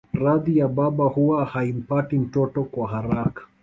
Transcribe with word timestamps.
Radhi 0.13 0.57
ya 0.57 0.67
baba 0.67 1.05
huwa 1.05 1.45
haimpati 1.45 2.19
mtoto 2.19 2.63
kwa 2.63 2.87
haraka 2.87 3.43